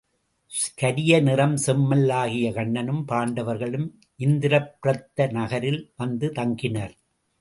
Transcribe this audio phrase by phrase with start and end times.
[0.75, 3.87] கரிய நிறச்செம்மல் ஆகிய கண்ணனும் பாண்டவர்களும்
[4.19, 6.95] இந்திரப்பிரத்த நகரில் வந்து தங்கினர்.